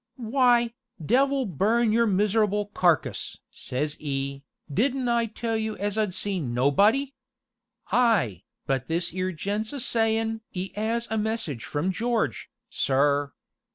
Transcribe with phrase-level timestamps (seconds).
[0.15, 0.73] 'Why,
[1.05, 4.41] devil burn your miserable carcass!' say 'e,
[4.73, 7.13] 'didn't I tell you as I'd see nobody?'
[7.91, 13.31] 'Ay, but this 'ere gent's a sayin' 'e 'as a message from George, sir.'